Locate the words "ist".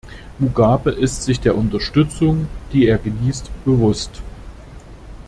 0.93-1.21